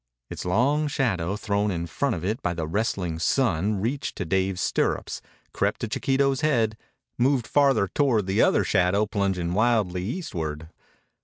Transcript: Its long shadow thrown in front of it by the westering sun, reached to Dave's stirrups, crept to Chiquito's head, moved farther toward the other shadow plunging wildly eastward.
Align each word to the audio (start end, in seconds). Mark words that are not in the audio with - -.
Its 0.31 0.45
long 0.45 0.87
shadow 0.87 1.35
thrown 1.37 1.69
in 1.69 1.85
front 1.85 2.15
of 2.15 2.25
it 2.25 2.41
by 2.41 2.55
the 2.55 2.65
westering 2.65 3.19
sun, 3.19 3.79
reached 3.79 4.15
to 4.15 4.25
Dave's 4.25 4.59
stirrups, 4.59 5.21
crept 5.53 5.79
to 5.81 5.87
Chiquito's 5.87 6.41
head, 6.41 6.75
moved 7.19 7.45
farther 7.45 7.87
toward 7.87 8.25
the 8.25 8.41
other 8.41 8.63
shadow 8.63 9.05
plunging 9.05 9.53
wildly 9.53 10.03
eastward. 10.03 10.69